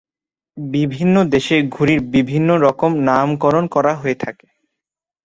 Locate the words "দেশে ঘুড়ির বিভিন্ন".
1.33-2.49